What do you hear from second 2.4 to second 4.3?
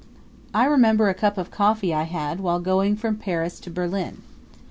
going from Paris to Berlin.